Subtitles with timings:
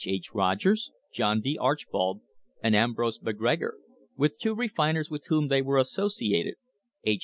[0.03, 0.33] H.
[0.33, 1.59] Rogers, John D.
[1.61, 2.21] Archbold
[2.63, 3.73] and Ambrose McGregor
[4.17, 6.55] with two refiners with whom they were associ ated
[7.05, 7.19] H.